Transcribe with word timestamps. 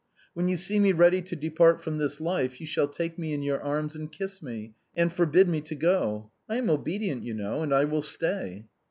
When 0.33 0.47
you 0.47 0.57
see 0.57 0.79
me 0.79 0.93
ready 0.93 1.21
to 1.21 1.35
depart 1.35 1.79
from 1.83 1.99
this 1.99 2.19
life, 2.19 2.59
you 2.59 2.65
shall 2.65 2.87
take 2.87 3.19
me 3.19 3.33
in 3.33 3.43
your 3.43 3.61
arms 3.61 3.95
and 3.95 4.11
kiss 4.11 4.41
me, 4.41 4.73
and 4.95 5.13
forbid 5.13 5.47
me 5.47 5.61
to 5.61 5.75
go. 5.75 6.31
I 6.49 6.55
am 6.55 6.71
obedient, 6.71 7.21
you 7.23 7.35
know, 7.35 7.61
and 7.61 7.71
I 7.71 7.85
will 7.85 8.01
stay." 8.01 8.65